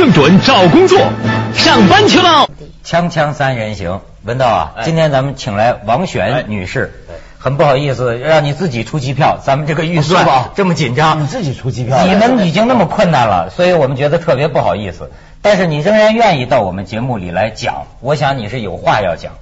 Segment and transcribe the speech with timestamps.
[0.00, 0.98] 才网，更准找工作，
[1.54, 2.48] 上班去喽。
[2.84, 6.92] 锵锵三人行，文道啊，今天咱们请来王璇女士。
[7.38, 15.10] 很不好意思，让你自己出机票，咱们这个预算这么紧张，你自己出机票，你们已经那么困难了，所以我们觉得特别不好意思。
[15.40, 19.32] 但是你仍然愿意到我们节目里来讲，我想你是有话要讲，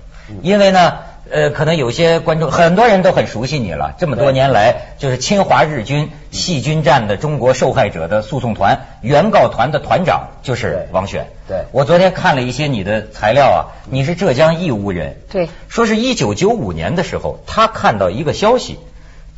[0.43, 0.95] 因为呢。
[1.31, 3.95] 呃，可能有些观众很多人都很熟悉你了。
[3.99, 11.27] 这么多年来，就是侵华日军细菌战的中国受害者的诉讼团原告团的团长，就是王选。
[11.47, 13.59] 对，我昨天看了一些你的材料啊，
[13.91, 15.17] 你是浙江义乌人。
[15.31, 18.79] 对，说是一九九五年的时候，他看到一个消息，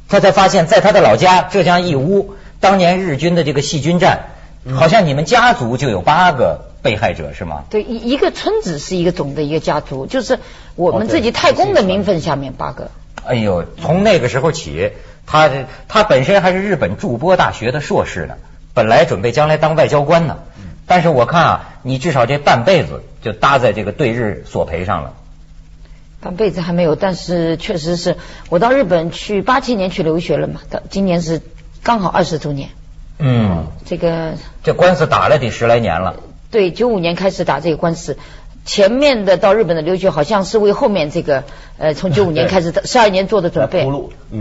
[0.09, 4.27] 他才发现，在他的老家浙江义乌，当年日军的这个细菌战，
[4.75, 6.70] 好像你们家族就有八个。
[6.83, 7.65] 被害者是吗？
[7.71, 10.39] 对，一一个村子是一个总的一个家族，就是
[10.77, 12.91] 我们自己太公的名分下面八个。
[13.25, 14.93] 哎呦，从那个时候起，
[15.27, 15.51] 他
[15.89, 18.35] 他本身还是日本筑波大学的硕士呢，
[18.73, 20.39] 本来准备将来当外交官呢。
[20.87, 25.13] 但是我看啊，你至少这半辈子就搭在这个对日索赔上了。
[26.21, 28.17] 半辈子还没有，但是确实是
[28.49, 31.41] 我到日本去八七年去留学了嘛，到今年是
[31.83, 32.71] 刚好二十周年。
[33.19, 36.17] 嗯，这个这官司打了得十来年了。
[36.51, 38.17] 对，九五年开始打这个官司，
[38.65, 41.45] 前面的到日本的留学好像是为后面这个，
[41.79, 43.85] 呃，从九五年开始的十二年做的准备，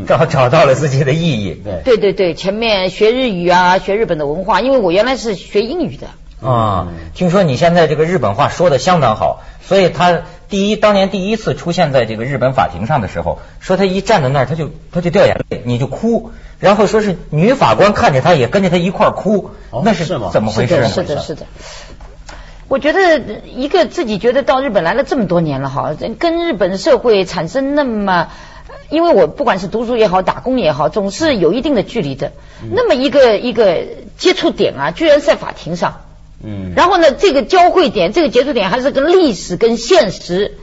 [0.08, 1.62] 找找到了自己的意义。
[1.64, 6.08] 对对对对，前面学日语啊，学日本的文化，因为我原来是学英语的。
[6.42, 19.52] 啊，听说你现在这个日本话说的相当好，所以他第一当年第一次出现在这个日本法庭上的时候，说他一站在那儿他就他就掉眼泪，你就哭，然后说是女法官看着他也跟着他一块儿哭，
[19.84, 20.88] 那是怎么回事呢？
[20.88, 21.46] 是的，是的。
[22.70, 28.30] 我觉得一个自己觉得到日本来了这么多年了哈，跟日本社会产生那么，
[28.90, 32.32] 因为我不管是读书也好，打工也好，总是有一定的距离的。
[32.72, 33.80] 那么一个一个
[34.18, 36.02] 接触点啊，居然在法庭上。
[36.44, 36.74] 嗯。
[36.76, 40.58] 然后呢，这个交汇点，这个接触点还是跟历史跟现实，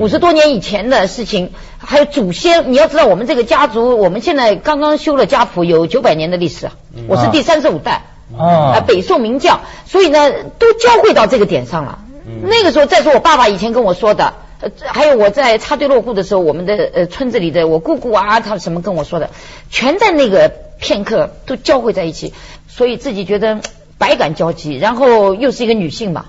[0.00, 2.72] 五十多年以前的事情，还有祖先。
[2.72, 6.70] 你要知道，我们这个家族，我们现在刚刚修了家谱，有九百年的历史，
[7.06, 8.06] 我是第三十五代。
[8.38, 11.98] 啊，北宋名将，所以呢，都交汇到这个点上了。
[12.42, 19.30] 那个时候，再说我爸爸以前跟我说的，呃，还有我在插队落户的时候，我们的呃村子里的我姑姑啊，他什么跟我说的，
[19.70, 22.32] 全在那个片刻都交汇在一起，
[22.68, 23.60] 所以自己觉得
[23.98, 24.76] 百感交集。
[24.76, 26.26] 然后又是一个女性嘛，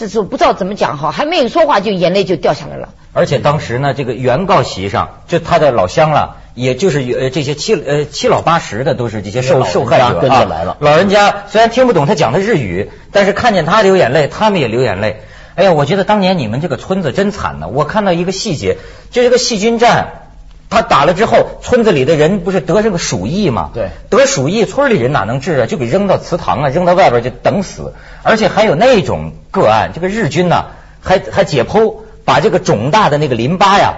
[0.00, 2.88] 这是不知道怎么讲哈，还没有说话就眼泪就掉下来了。
[3.12, 6.38] 而且当时呢，这个原告席上就他的老乡了。
[6.54, 15.22] 也就是呃这些七呃七老八十的都是这些受受害者啊，老人家虽然听不懂他讲的日语，但是看见他流眼泪，他们也流眼泪。
[15.54, 17.68] 哎呀，我觉得当年你们这个村子真惨呐！
[17.68, 18.78] 我看到一个细节，
[19.10, 20.29] 就这个细菌战，
[20.70, 23.70] 他打了之后，村子里的人不是得这个鼠疫吗？
[23.74, 25.66] 对，得鼠疫，村里人哪能治啊？
[25.66, 27.92] 就给扔到祠堂啊，扔到外边就等死。
[28.22, 30.66] 而且还有那种个案，这个日军呢，
[31.02, 33.94] 还还解剖，把这个肿大的那个淋巴呀。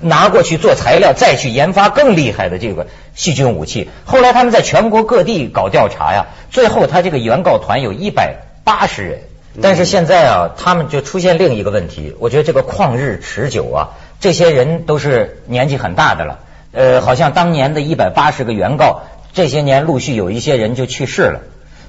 [0.00, 3.88] 拿过去做材料，再去研发更厉害的这个细菌武器。
[4.04, 9.20] 后来他们在全国各地搞调查呀，最后他这个原告团有一百八十人。
[9.62, 13.88] 但是现在啊，他们就出现另一个问题，我觉得这个旷日持久啊，
[14.24, 16.38] 这些人都是年纪很大的了。
[16.72, 19.02] 呃，好像当年的一百八十个原告，
[19.34, 21.42] 这些年陆续有一些人就去世了。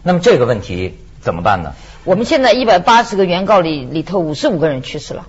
[0.03, 1.71] 那么这个问题怎么办呢？
[2.03, 5.27] 我们现在一百八十个原告里里头，五十五个人去世了。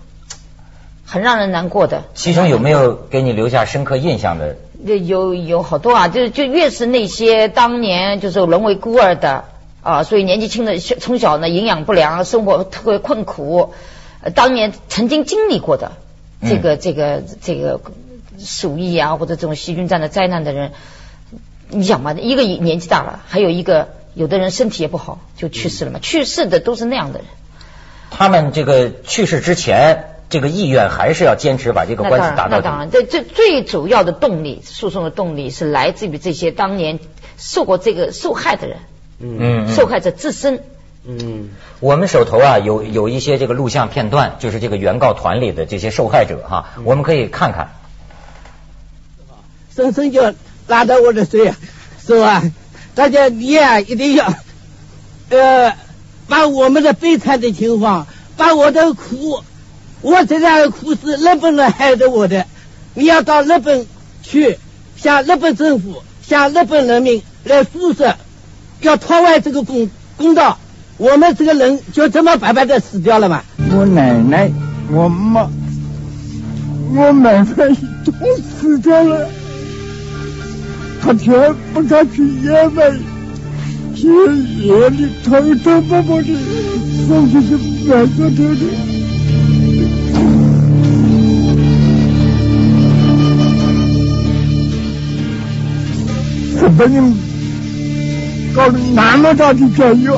[1.04, 2.02] 很让人难过的。
[2.14, 4.56] 其中有没有给你留下深刻印象的？
[4.84, 9.44] 有有好多啊，就就越是那些当年就是沦为孤儿的
[9.80, 13.74] 啊，所以年纪轻的从小呢营养不良，生活特别困苦，
[14.34, 15.92] 当年曾经经历过的
[16.48, 17.80] 这个这个这个
[18.38, 20.72] 鼠疫啊或者这种细菌战的灾难的人，
[21.68, 27.28] 你想嘛，一个年纪大了，还有一个有的人身体也不好就去世了嘛，去世的都是那样的人。
[28.10, 30.12] 他们这个去世之前。
[30.28, 36.98] 这个意愿还是要坚持把这个官司打到那当然，这这最主要的动力，诉讼的动力是来自于这些当年
[37.38, 38.78] 受过这个受害的人，
[39.20, 40.64] 嗯，受害者自身。
[41.08, 47.70] 嗯，我们手头啊有有一些这个录像片段，就是这个原告团里的这些受害者哈，我们可以看看。
[49.74, 50.34] 生生就
[50.66, 51.54] 拉到我的嘴，
[52.04, 52.42] 是吧？
[52.96, 54.34] 大家你啊一定要
[55.28, 55.76] 呃
[56.26, 59.44] 把我们的悲惨的情况，把我的苦。
[60.02, 62.46] 我这样的苦是日本人害的我的，
[62.94, 63.86] 你要到日本
[64.24, 64.58] 去
[64.96, 68.14] 向日本政府、向日本人民来诉说，
[68.80, 70.58] 要讨回这个公公道。
[70.98, 73.42] 我们这个人就这么白白的死掉了嘛？
[73.70, 74.50] 我奶奶、
[74.90, 75.48] 我妈、
[76.94, 77.68] 我奶奶
[78.04, 78.12] 都
[78.60, 79.28] 死掉了，
[81.02, 82.90] 他全部他去野外
[83.94, 84.06] 去
[84.62, 86.28] 夜里偷偷摸摸的
[87.06, 87.56] 送去这
[87.92, 88.62] 外国头的。
[96.58, 97.14] 日本人
[98.54, 100.08] 搞了那么大的教育，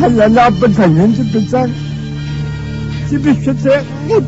[0.00, 1.68] 他也拿不承认这个账。
[3.10, 4.22] 这个学者，我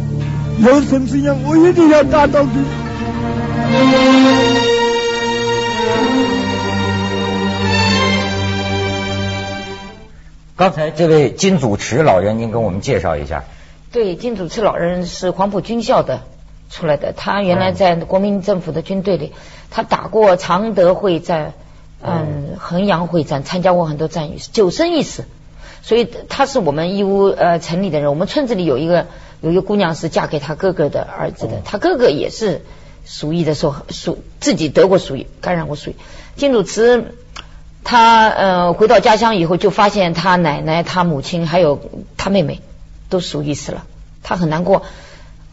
[0.68, 2.50] 有生之年我一定要达到的。
[10.56, 13.44] 刚才这位金祖池老人，您跟我们介绍一下。
[13.92, 16.22] 对，金祖池老人是黄埔军校的
[16.68, 19.32] 出来的，他原来在国民政府的军队里，
[19.70, 21.54] 他打过常德会战，
[22.02, 25.24] 嗯，衡阳会战，参加过很多战役，九生一死。
[25.82, 29.06] 所以他是我们义乌呃城里的人，我们村子里有一个
[29.40, 32.62] 有一个姑娘是嫁给他哥哥的儿子的，他哥哥也是
[33.06, 35.96] 鼠疫的时候鼠自己得过鼠疫，感染过鼠疫。
[36.36, 37.14] 金祖慈
[37.82, 41.80] 他呃回到家乡以后，就发现他奶奶、他母亲还有
[42.16, 42.60] 他妹妹
[43.08, 43.84] 都鼠疫死了，
[44.22, 44.82] 他很难过。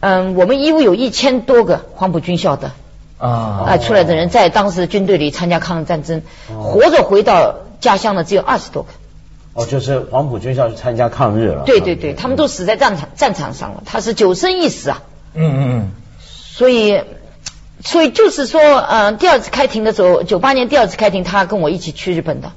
[0.02, 2.74] 嗯，我们义乌有一千多个黄埔军校的
[3.18, 3.30] 啊
[3.66, 8.90] 啊出来的人，在当时军队里参加抗日战争，活着回到家乡的只有二十多个。
[9.58, 11.64] 哦，就是黄埔军校去参加抗日了。
[11.66, 15.02] 对对对，他们都死在战场战场上了，他是九生一死啊。
[15.34, 15.92] 嗯嗯嗯。
[16.22, 17.02] 所以，
[17.84, 22.52] 所以就是说，嗯，第二次开庭的时候，九八年第二次开庭，他跟我一起去日本的，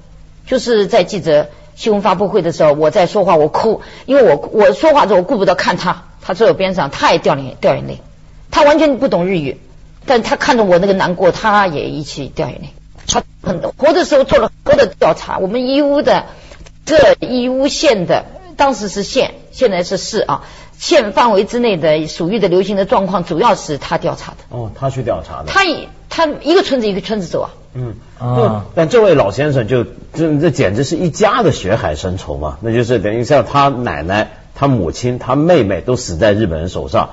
[0.46, 8.02] 就是在记者新闻发布会的时候，我在说话，我哭，因为我我说话的时候我顾不得看他，他坐我边上，他也掉眼掉眼泪，
[8.50, 9.58] 他完全不懂日语，
[10.04, 12.74] 但他看着我那个难过，他也一起掉眼泪。
[13.06, 16.26] 他很活的时候做了很多的调查，我们义乌的。
[16.90, 18.24] 这义乌县的
[18.56, 20.42] 当时是县，现在是市啊。
[20.76, 24.38] 县范围之内的鼠疫的流行的状况，主要是他调查的。
[24.48, 25.44] 哦，他去调查的。
[25.46, 27.50] 他一他一个村子一个村子走啊。
[27.74, 28.64] 嗯啊。
[28.74, 37.10] 但这位老先生就这这简直是一家的血海深仇嘛，那就是等于像他奶奶、他母亲、他妹妹都死在日本人手上，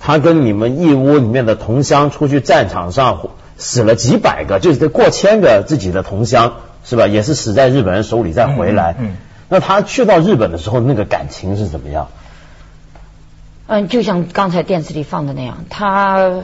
[0.00, 3.28] 他跟你们义乌里面的同乡出去战场上
[3.58, 6.54] 死了几百个，就是过千个自己的同乡。
[6.84, 7.06] 是吧？
[7.06, 8.94] 也是死在日本人手里再回来。
[8.98, 9.16] 嗯，
[9.48, 12.08] 那他去到日本的时候，那个感情是怎么样？
[13.66, 16.40] 嗯，就像刚才电视里放的那样，他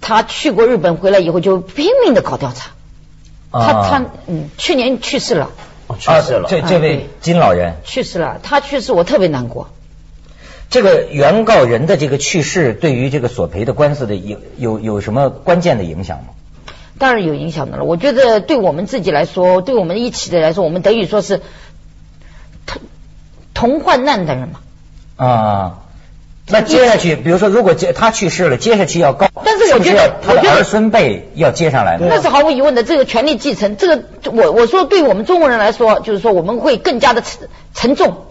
[0.00, 2.70] 他去过日本回来以后，就拼命的搞调查。
[3.52, 5.50] 他他嗯，去年去世了。
[5.86, 6.48] 哦，去世了。
[6.48, 9.68] 这这位金老人去世了，他去世我特别难过。
[10.68, 16.28] 这个原告人的这个去世，对于这个索赔的官司的有有有什么关键的影响吗？
[16.98, 17.84] 当然有影响的了。
[17.84, 21.42] 我觉得对我们自己来说，对我们一起的来说，我们等于说是
[22.66, 22.80] 同
[23.54, 24.60] 同患难的人嘛。
[25.16, 25.78] 啊，
[26.48, 31.98] 那接下去，比如说，如果接他去世了，接下去要告，但是我觉得他的儿孙辈要接上来。
[31.98, 38.26] 那是毫无疑问的，这个权利继承，这个我我说，对我们中国人来说，就是说我们会更加的沉沉重。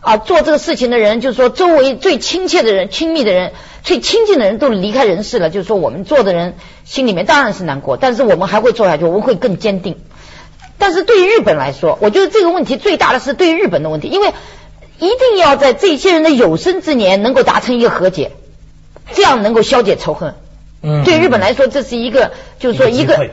[0.00, 3.52] 啊，做这个事情的人，就是说周围最亲切的人、亲密的人、
[3.82, 5.50] 最亲近的人都离开人世了。
[5.50, 6.54] 就是说，我们做的人
[6.84, 9.98] 心里面当然是难过，但是我们还会做下去，我们会更坚定。
[10.78, 14.32] 但是对于日本来说，我觉得这个问题最大的是对日本的问题，因为
[14.98, 18.32] 一定要在这些人的有生之年能够达成一个和解，
[19.12, 20.34] 这样能够消解仇恨。
[20.82, 23.28] 嗯，对日本来说，这是一个，就是说一个。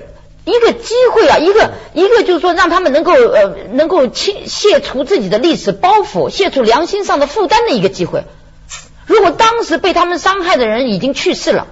[0.47, 8.23] 一个机会啊，一个一个就是说，让他们能够呃，能够清卸除自己的历史包袱，卸除良心上的负担的一个机会。
[9.05, 11.67] 如果当时被他们伤害的人已经去世了，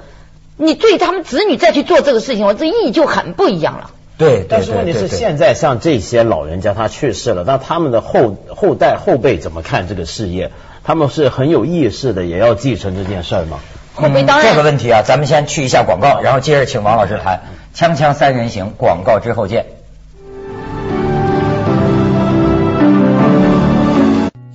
[0.57, 3.91] 你对他们子女再去做这个事情，我这意义就很不一样了。
[4.17, 10.51] 对，但是问题是现在像这些老人家他去世了，那他们的后后代后辈怎么看这个事业？
[10.83, 13.59] 他们是很有意识的，也要继承这件事吗？
[13.93, 17.41] 后辈当然这个问题啊，咱们先去一下广告，然后接着请王老师谈。
[17.75, 19.65] 锵锵三人行，广告之后见。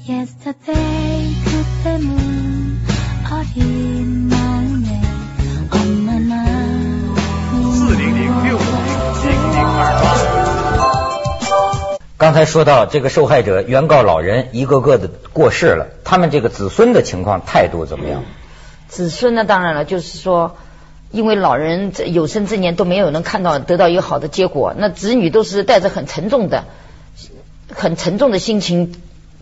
[0.07, 0.15] 四
[7.95, 10.17] 零零六零零二八。
[12.17, 18.25] 刚才说到这个受害者原告老人一个个的过世了，他们这个子孙的情况态度怎么样？
[18.89, 19.45] 子孙呢？
[19.45, 20.57] 当然了，就是说。
[21.13, 26.67] 因为老人有生之年都没有能看到得到一个好的结果，那子女都是带着很沉重的、
[27.73, 28.95] 很沉重的心情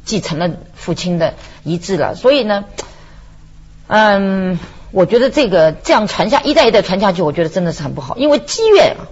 [0.07, 1.35] 继承了父亲的
[1.65, 2.15] 遗志了。
[2.15, 2.65] 所以呢，
[3.87, 4.59] 嗯，
[4.93, 8.17] 我觉得这个这样传下一代一代传下去，我觉得真的是很不好。
[8.17, 9.05] 因为积怨啊，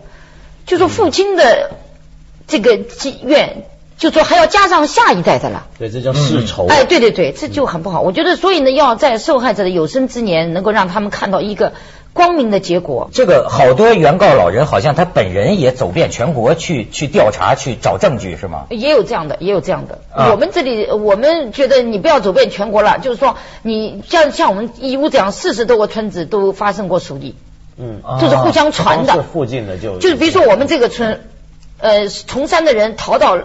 [0.65, 1.73] 就说父亲的
[2.47, 3.65] 这个积怨，
[3.99, 5.67] 就说还要加上下一代的了。
[5.79, 6.67] 对，这叫世仇。
[6.69, 8.01] 哎，对对对，这就很不好。
[8.01, 11.75] 我觉得，所以呢，要在受害者的有生之年，能够让他们看到一个。
[12.16, 13.11] 光明的结果。
[13.12, 18.66] 这个好多原告老人好像他本人也走遍全国去去调查去找证据是吗？
[18.70, 20.00] 也有这样的，也有这样的。
[20.12, 27.35] 啊我们这里，我们觉得你不要走遍全国了，就是说，你像像我们义乌这样四十多个村子都发生过鼠疫，
[27.76, 29.23] 嗯，啊就是互相传的。
[29.23, 31.20] 附近的就就是比如说我们这个村，
[31.78, 33.38] 呃，崇山的人逃到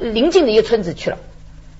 [0.00, 1.18] 邻近的一个村子去了，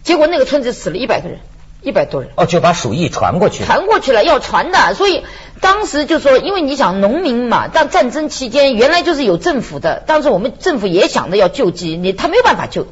[0.05, 1.41] 结果那个村子死了一百个人，
[1.85, 2.31] 一百多人。
[2.35, 3.65] 哦，就把鼠疫传过去。
[3.65, 5.25] 传过去了，要传的，所以
[5.61, 12.87] 当时就说，因为你想农民嘛，但战争期间原来就是有政府的，当时我们政府也想着要救济，你他没有办法救，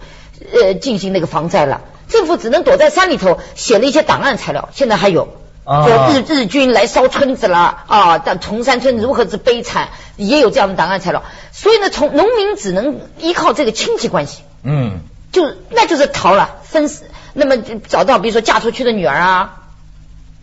[0.52, 5.28] 呃，进行那个防灾了，政府只能躲在山里头写了一些档案材料，现在还有。
[5.64, 8.18] 啊就日日军来烧村子了啊！
[8.18, 11.22] 但崇山村如何之悲惨，也有这样的档案材料。
[11.52, 14.98] 所以呢，从农民只能依靠这个亲戚关系，嗯，
[15.30, 17.04] 就那就是逃了，分死。
[17.34, 19.60] 那么就找到比如说嫁出去的女儿啊，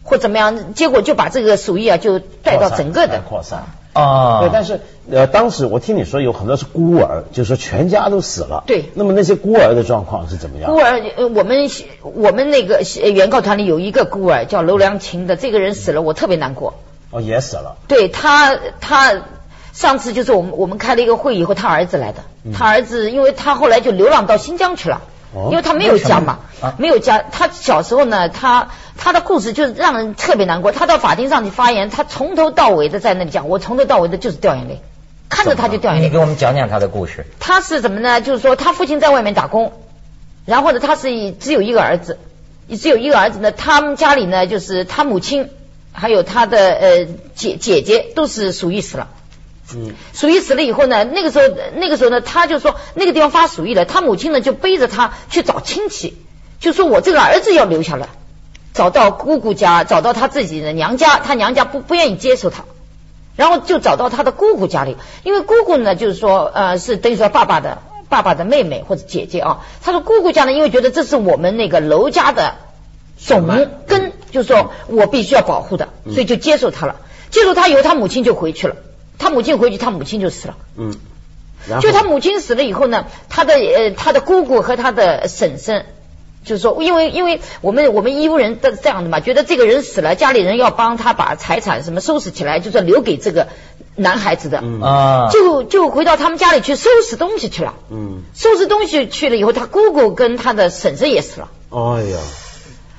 [0.04, 3.22] 或怎么样，结果就把这个鼠疫啊就带到整个的。
[3.28, 3.66] 扩散。
[3.92, 4.80] 啊，对，但是
[5.12, 8.64] 呃，当时我听你说有很多是孤儿，就是说全家都死了。
[8.68, 10.72] 对那么那些孤儿的状况是怎么样？
[10.72, 11.70] 孤儿，呃我们
[12.02, 16.76] 我们那个呃原告团里有一个孤儿叫娄良琴的，这个人死了，我特别难过。
[17.10, 17.78] 哦，也死了。
[17.88, 19.24] 对他，他
[19.74, 22.22] 上次就是我们我们开了一个会以后，他儿子来的。
[22.54, 25.02] 他儿子，因为他后来就流浪到新疆去了，哦
[25.34, 26.40] 因为他没有家嘛
[26.78, 27.24] 没有家。
[27.32, 30.72] 他小时候呢，他他的故事就是让人特别难过。
[30.72, 34.82] 他到法庭上去发言，他从头到尾的在那里讲，我从头到尾的就是掉眼泪，
[35.30, 36.18] 看着他就掉眼泪你给。
[36.18, 37.28] 我们讲讲他的故事。
[37.40, 38.22] 他是怎么呢？
[38.22, 39.72] 就是说他父亲在外面打工，
[40.46, 42.18] 然后呢，他是只有一个儿子，
[42.70, 43.52] 只有一个儿子呢。
[43.52, 45.50] 他们家里呢，就是他母亲
[45.92, 47.06] 还有他的呃
[47.36, 49.10] 姐姐姐都是属于死了。
[49.76, 51.46] 嗯，鼠疫死了以后呢，那个时候
[51.76, 56.18] 那个时候呢，他就说那个地方发鼠疫了，他母亲呢就背着他去找亲戚，
[56.60, 58.08] 就说我这个儿子要留下来，
[58.74, 62.64] 找到姑姑家，找到他自己的娘家，他娘家不不愿意接受他。
[63.36, 67.78] 然后就找到他的姑姑家里，因为姑姑呢，就是说，呃，是等于说爸爸的
[68.10, 69.62] 爸爸的妹妹或者姐姐啊。
[69.82, 72.56] 他说姑姑家呢，因为觉得这是我们那个楼家的
[73.18, 73.48] 种
[73.88, 76.98] 根，就是说我必须要保护的，所以就接受他了。
[77.30, 78.76] 接受他以后，他母亲就回去了。
[79.20, 80.58] 他母亲回去，他母亲就死了。
[80.76, 80.96] 嗯。
[81.82, 85.86] 就他母亲死了以后呢，他的呃他的姑姑和他的婶婶，
[86.46, 93.50] 就是说，因为因为我们我们义乌人都是这样的嘛，觉得这个人死了，家里人要帮他把财产什么收拾起来，就是留给这个
[93.98, 97.76] 男孩子的，嗯啊，就就回到他们家里去收拾东西去了。
[97.92, 101.50] 嗯，收拾东西去了以后，他姑姑跟他的婶婶也死了。
[101.72, 102.18] 哎呀，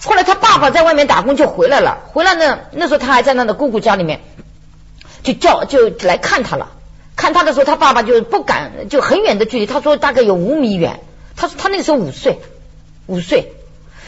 [0.04, 4.20] 后来他爸爸在外面打工就回来了，回来呢，那时候他还在他的姑姑家里面，
[5.22, 6.70] 就叫就来看他了。
[7.16, 11.00] 看他的时候，他爸爸就不敢，就很远的距离，他说大概有五米远。
[11.36, 12.38] 他说他那个时候五岁，
[13.06, 13.52] 五岁，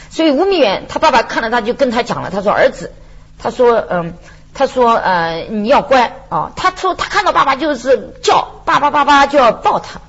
[0.09, 2.91] 所以五米远，他爸爸看了他就跟他讲了，他说儿子，
[3.37, 4.13] 他说嗯，
[4.53, 10.01] 他说呃你要乖啊，他说他看到爸爸就是叫爸爸爸爸就要抱他，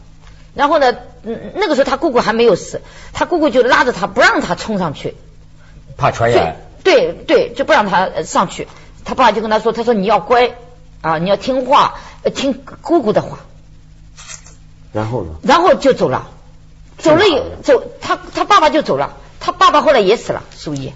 [0.55, 0.95] 然后呢，
[1.25, 2.81] 嗯那个时候他姑姑还没有死，
[3.13, 5.15] 他姑姑就拉着他不让他冲上去，
[5.97, 6.57] 怕传染。
[6.83, 8.69] 对对，就不让他呃上去。
[9.07, 10.53] 他爸就跟他说：“他说你要乖
[11.05, 13.41] 啊，你要听话，呃听姑姑的话。
[14.91, 16.31] 然后呢？”然后就走了，
[16.97, 19.17] 走了以走，他他爸爸就走了。
[19.39, 20.95] 他爸爸后来也死了，鼠疫。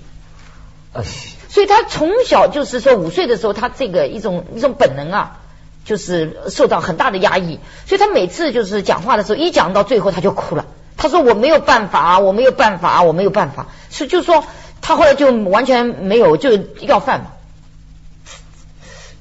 [0.94, 1.02] 哎，
[1.50, 5.40] 所以他从小就是说五岁的时候，他这个一种一种本能啊，
[5.84, 10.64] 就是受到很大的压抑，所以他每次就是讲话的时候，一讲到最后他就哭了。
[10.96, 14.44] 他说我没有办法，我没有办法，我没有办法，是就说
[14.80, 17.26] 他后来就完全没有就要饭嘛。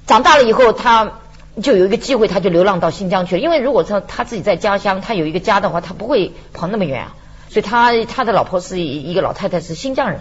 [0.07, 1.19] 长大了以后，他
[1.61, 3.41] 就有一个机会，他就流浪到新疆去了。
[3.41, 7.15] 因为如果说他自己在家乡，他有一个家的话，他不会跑那么远啊。
[7.49, 10.19] 所以他他的老婆是一个老太太，是新疆人。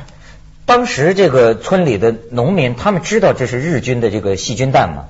[0.64, 5.04] 当时这个村里的农民，他们知道这是日军的这个细菌弹吗？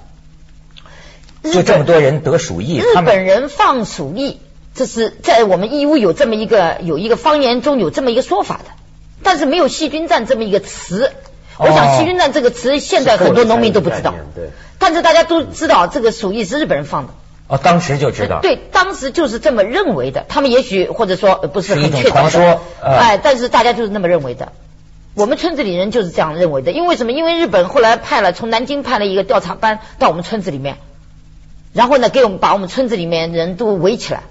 [1.42, 4.40] 就这么多人得鼠疫，日他们本人放鼠疫，
[4.74, 8.64] 这是在我们义乌有这么一个有一个方言中有这么一个说法的，
[9.22, 11.12] 但是没有细菌战这么一个词。
[11.58, 14.14] 我想哦细菌战这个词现在很多农民都不知道
[14.78, 17.14] 但是大家都知道这个鼠疫是日本人放的。
[17.48, 18.40] 哦，当时就知道。
[18.42, 20.24] 对，当时就是这么认为的。
[20.28, 24.52] 他们也许或者说呃不是很确凿说呃哎，但是大家就是那么认为的。
[25.14, 27.12] 我们村子里人就是这样认为的，因为什么？
[27.12, 30.76] 因为日本后来派了从南京派了一个调查班到我们村子里面，
[31.72, 34.24] 然后呢，给我们把我们村子里面人都围起来，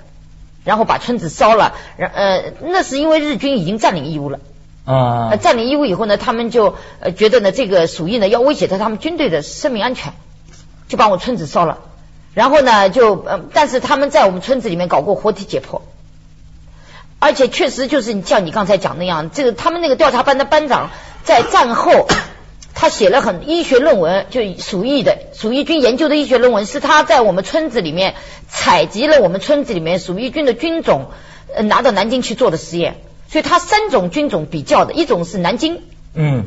[0.63, 1.73] 然后把村子烧了。
[1.97, 4.39] 然呃，那是因为日军已经占领义乌了。
[4.85, 6.75] 啊，占领义乌以后呢，他们就
[7.17, 10.13] 觉得呢，这个鼠疫呢要威胁到他们军队的生命安全，
[10.87, 11.79] 就把我村子烧了。
[12.33, 15.81] 然后呢，就呃，但是他们在我们村子里面搞过活体解剖，
[17.17, 20.91] 而且确实就是你像你刚才讲那样，这个他们那个调查班的班长
[21.23, 22.05] 在战后，
[22.75, 28.13] 他他写了很医学论文，就鼠疫的鼠疫菌研究的医学论文，是他在我们村子里面
[28.47, 31.07] 采集了我们村子里面鼠疫菌的菌种，
[31.55, 32.97] 呃，拿到南京去做的实验。
[33.27, 35.81] 所以他三种菌种比较的，一种是南京
[36.13, 36.45] 嗯，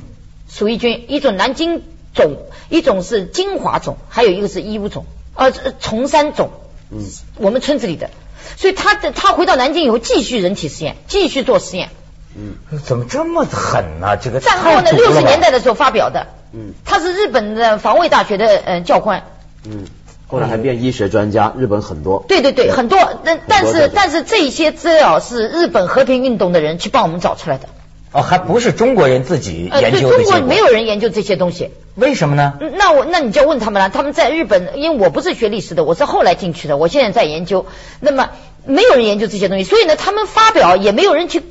[0.49, 1.83] 鼠疫菌，一种南京
[2.15, 2.37] 种，
[2.69, 5.05] 一种是金华种，还有一个是义乌种，
[5.35, 6.51] 呃，呃崇山种。
[6.91, 7.05] 嗯，
[7.37, 8.11] 我们村子里的。
[8.57, 11.91] 所以他的他回到南京以后，继续人体实验，继续做实验。
[12.35, 16.29] 嗯怎么这么狠呢、这个战后呢，六十年代的时候发表的。
[16.53, 19.25] 嗯他是日本的防卫大学的呃教官。
[19.65, 19.85] 嗯，
[20.29, 22.25] 后来还变医学专家，日本很多。
[22.29, 27.69] 对对对，很多，但但是但是这些资料是日本和平运动的人去帮我们找出来的。
[28.13, 30.17] 哦，还不是中国人自己研究的结果。
[30.17, 31.71] 中国没有人研究这些东西。
[31.95, 32.55] 为什么呢？
[32.61, 37.67] 嗯那我那你就要问他们了，他们在日本，因为我不是学历史的，我是后来进去的，我现在在研究。
[38.01, 38.31] 那么
[38.67, 41.43] 没有人研究这些东西，所以呢，他们发表也没有人去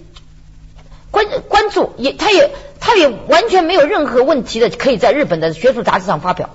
[1.12, 6.50] 关关注，也他也他也完全没有任何问题的，可以在日本的学术杂志上发表，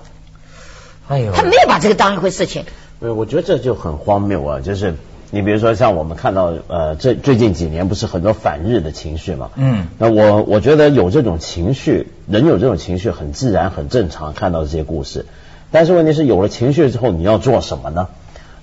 [1.07, 2.65] 哎呦，他没有把这个当一回事情。
[2.99, 4.59] 呃，我觉得这就很荒谬啊！
[4.61, 4.95] 就是
[5.31, 9.49] 你比如说像我们看到呃，这最近几年不是很多反日的情绪嘛？
[9.55, 15.25] 嗯，那我我觉得有这种情绪，人有这种情绪很自然很正常，看到这些故事。
[15.71, 18.07] 但是问题是有了情绪之后，你要做什么呢？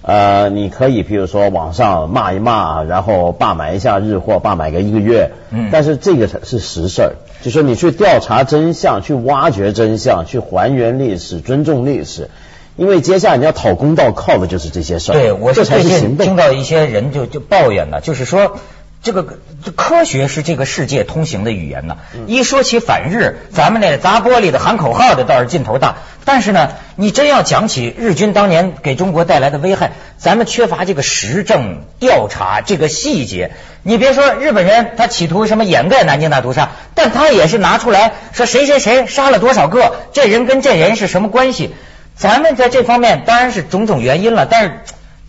[0.03, 5.33] 呃，你可以比如说网上骂一骂，然后罢买一下日货，罢买个一个月。
[5.51, 12.31] 嗯但是这个才是实事儿，就说你去调查真相，去挖掘真相，去还原历史，尊重历史。
[12.77, 15.15] 因为接下来你要讨公道，靠的就是这些事儿。
[15.15, 16.37] 对，我这才是行动听。
[16.37, 18.57] 到一些人就就抱怨呢，就是说。
[19.03, 21.97] 这个这科学是这个世界通行的语言呢。
[22.15, 33.53] 嗯一说起反日，咱们那砸玻璃的、喊口号的倒是劲头大，但是呢，你真要讲起日军当年给中国带来的危害，咱们缺乏这个实证调查这个细节。
[33.83, 41.75] 你别说日本人他企图什么掩盖南京大屠杀，但他也是拿出来说谁谁谁杀了多少个，这人跟这人是什么关系。
[42.17, 44.73] 咱们在这方面当然是种种原因了，但是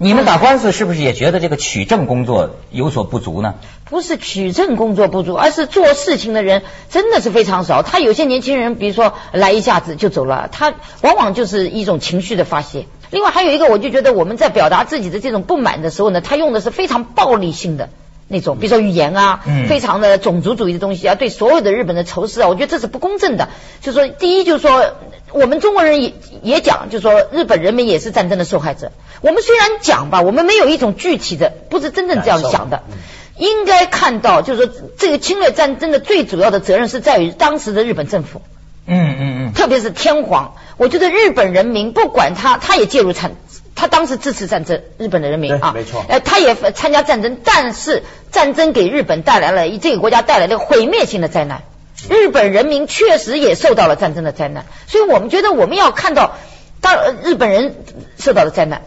[0.03, 3.53] 你们打官司是不是也觉得这个取证工作有所不足呢？
[3.85, 7.83] 不是取证工作不足，而是做事情的人真的是非常少。
[7.83, 12.87] 他有些年轻人，比如说来一下子就走了，他往往就是一种情绪的发泄。
[13.11, 17.89] 另外还有一个，我就觉得我们在表达自己的这种不满的时候呢，他用的是非常暴力性的。
[18.31, 23.49] 那种，比如说语言啊，嗯非常的种族主义的东西啊，对所有的日本的仇视啊，我觉得这是不公正的。
[23.81, 24.95] 就说，第一就是说，
[25.33, 28.91] 我们中国人也也讲，就是说日本人民也是战争的受害者。
[29.21, 32.83] 我们虽然讲吧，我们没有一种具体的，不是真正这样想的。
[33.37, 38.41] 应该看到，就是说，这个侵略战争的最主要的责任是在于当时的日本政府，
[38.85, 40.53] 嗯嗯嗯，特别是天皇。
[40.77, 43.31] 我觉得日本人民不管他，他也介入战，
[43.81, 46.05] 他当时支持战争，日本的人民啊，没错。
[46.07, 51.63] 呃，他也参加战争，但是战争给日本带来了这个国家带来了毁灭性的灾难。
[52.07, 56.37] 日本人民确实也受到了战争的灾难，所以我们觉得我们要看到，
[56.79, 57.75] 当呃日本人
[58.19, 58.83] 受到的灾难，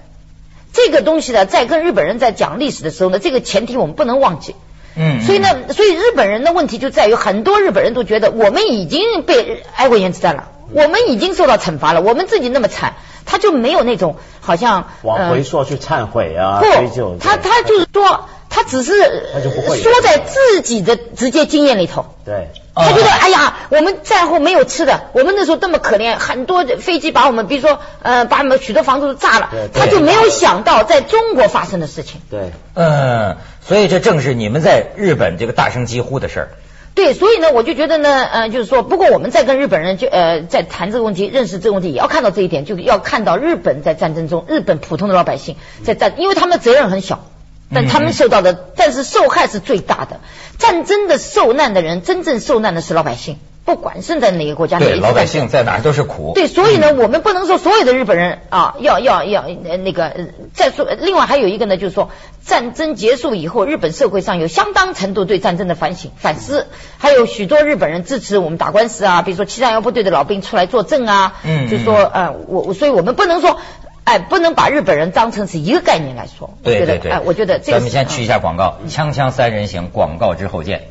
[0.72, 4.54] 这个东西呢，在跟日本人在讲历史的时候呢，这个前提我们不能忘记。
[4.94, 17.18] 嗯，所以呢，所以日本人的问题就在于，很多日本人都觉得我们已经被挨过原子弹了，我们已经受到惩罚了，我们自己那么惨，他就没有那种好像往回说去忏悔啊，呃追究不，。
[17.18, 18.92] 他他就是说，他只是
[19.82, 22.06] 说在自己的直接经验里头。
[22.24, 32.20] 对，他觉得，哎呀，我们战后没有吃的，我们那时候这么可怜，很多飞机把我们，比如说，呃，把我们许多房子都炸了他就没有想到在中国发生的事情。
[32.30, 36.48] 对，嗯，所以这正是你们在日本这个大声疾呼的事儿。
[36.94, 47.24] 对，所以呢，我就觉得呢，呃，就是说，不过我们在跟日本人就呃在谈这个问题，认识这个问题，也要看到这一点，就是要看到日本在战争中，日本普通的老百姓在战，因为他们的责任很小，
[47.74, 50.20] 但他们受到的，但是受害是最大的。
[50.56, 56.32] 战争的受难的人，真正受难的是老百姓，不管是在哪个国家，哪对，老百姓在哪儿都是苦。
[56.34, 60.06] 对，所以呢，我们不能说所有的日本人啊，要要要呃那个。
[60.06, 62.10] 呃再说，另外还有一个呢，就是说
[62.44, 73.58] 战争结束以后，日本社会上有相当程度对战争的反省反思，还有许多日本人支持我们打官司啊，比如说七三幺部队的老兵出来作证啊，嗯就说呃我我，所以我们不能说。
[74.04, 76.58] 哎，不能把日本人当成是一个概念来说。
[76.62, 80.82] 对对对，哎，我觉得这个咱们先去一下广告，锵锵三人行，广告之后见。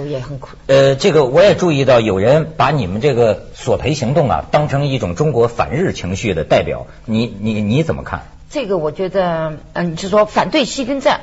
[0.00, 0.48] 手也很苦。
[0.66, 8.22] 呃，这个我也注意到，有人把你们这个索赔行动啊，当成一种中国反日情绪的代表，你你你怎么看？
[8.48, 11.20] 这个我觉得，嗯，就说反对细菌战。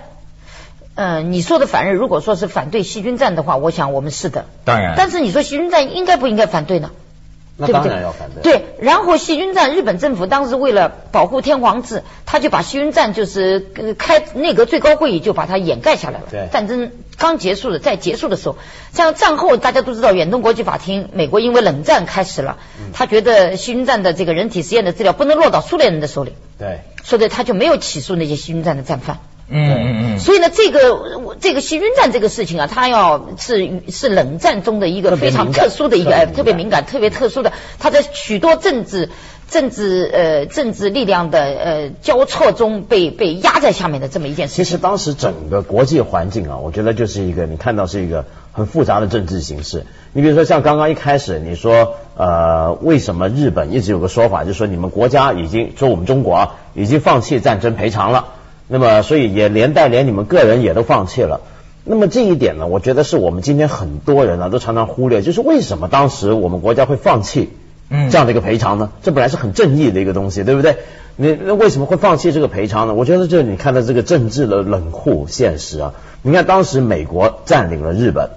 [0.96, 4.46] 嗯，你说的反日，如果说是反对细菌战的话，我想我们是的。
[4.66, 6.90] 当然，但是你说细菌战应该不应该反对呢？
[7.58, 8.44] 那当对不对然要反对。
[8.44, 16.26] 对，然后细菌战，日本政府当时为了保护天皇制，他就把细菌战就是呃开内阁最高会议就把它掩盖下来了。
[16.30, 18.58] 对战争刚结束的，在结束的时候，
[18.94, 22.58] 像战后大家都知道，远东国际法庭，美国因为冷战开始了，
[22.94, 29.20] 他觉得细菌战的这个人体实验的资料不能落到苏联人的手里，对，所以他就没有起诉那些细菌战的战犯。
[29.50, 39.10] 嗯嗯嗯，所以呢，这个我这个细菌战这个事情啊，它要是是冷战中的一个非常特殊的一个，哎，特别敏感、特别特殊的，它在许多政治、
[39.50, 44.66] 政治呃政治力量的呃交错中被被压在下面的这么一件事情。
[44.66, 49.86] 其实当时整个国际环境啊，我觉得就是一个你看到是一个很复杂的政治形势。
[50.12, 58.34] 你比如说像刚刚一开始你说呃，为什么日本一直有个说法，就是说你们国家已经说我们中国啊已经放弃战争赔偿了。
[58.68, 61.42] 那么，所以也连带连你们个人也都放弃了。
[61.84, 67.50] 那么这一点呢，我觉得是我们今天很多人啊都常常忽略，就是为什么当时我们国家会放弃
[67.90, 68.92] 这样的一个赔偿呢？
[69.02, 70.78] 这本来是很正义的一个东西，对不对？
[71.16, 72.94] 你那为什么会放弃这个赔偿呢？
[72.94, 75.94] 我觉得就是你看到这个政治的冷酷现实啊。
[76.22, 78.30] 你看当时美国占领了日本。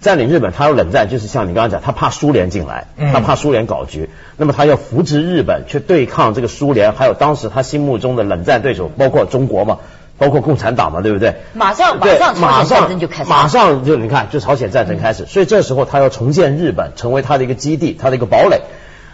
[0.00, 9.78] 占领日本，他要冷战，就是像你刚刚讲，他怕苏联进来，他怕苏联搞局，那么他要扶植日本去对抗这个苏联，还有当时他心目中的冷战对手，包括中国嘛，
[10.16, 11.34] 包括共产党嘛，对不对？
[11.52, 18.60] 马上马上马上战争就开始，马上就你看，就朝鲜战争开始，所以这时候他要重建日本，成为他的一个基地，他的一个堡垒。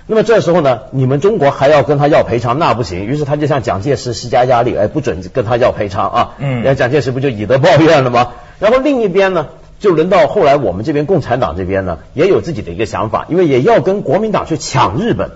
[0.07, 3.07] 那么这时候呢，你们中国还要跟他要赔偿，那不行。
[3.07, 6.31] 于是他就向蒋介石施加压力，哎，不准跟他要赔偿啊。
[6.37, 8.33] 嗯，那蒋介石不就以德报怨了吗？
[8.59, 9.47] 然后另一边呢？
[9.85, 15.33] 就轮到后来，我们这边共产党这边呢，也有自己的一个想法，因为也要跟国民党去抢日本，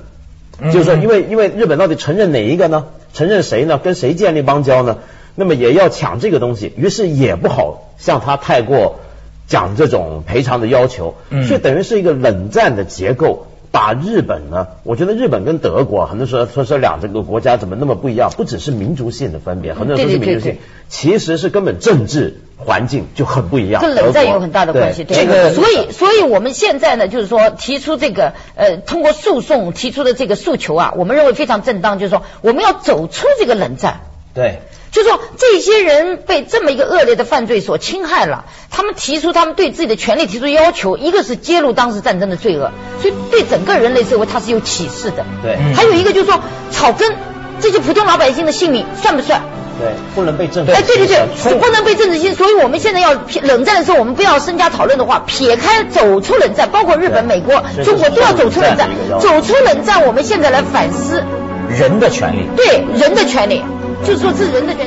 [0.73, 2.87] 就是说，因为因为日本到底承认哪一个呢？
[3.13, 3.77] 承认谁呢？
[3.77, 5.01] 跟谁建立邦交呢？
[5.35, 9.01] 那么也要抢这个东西，于是也不好向他太过
[9.47, 13.48] 讲这种赔偿的要求，所以等于是一个冷战的结构。
[13.71, 18.31] 把日本呢，我觉得日本跟德国很多时候说说两这个国家怎么那么不一样？
[18.37, 23.83] 不只是民族性的分别，很多人说是民族性，其实是根本政治环境就很不一样。
[23.83, 25.05] 跟冷战有很大的关系。
[25.05, 34.01] 这个，所以所以我们现在呢，就是说提出这个呃，通过诉讼提出的这个诉求啊，我们认为非常正当，就是说我们要走出这个冷战。
[34.35, 34.61] 对。
[34.91, 42.71] 就说这些人被这么一个恶劣的犯罪所侵害了，他们提出他们对自己的权利提出要求，一个是揭露当时战争的罪恶，
[43.01, 45.25] 所以对整个人类社会它是有启示的。
[45.43, 47.15] 对，还有一个就是说草根
[47.61, 49.43] 这些普通老百姓的性命算不算？
[49.81, 50.73] 对，不能被政治。
[50.73, 52.35] 哎，对对对，不能被政治性。
[52.35, 58.89] 所以我们现在要冷战的时候，我们不要深加讨论的话，撇开走出冷战，包括日本、美国、中国都要走出冷战。
[59.21, 61.23] 走出冷战，我们现在来反思
[61.69, 62.49] 人的权利。
[62.57, 63.63] 对人的权利。
[64.07, 64.87] 就说，这人的人。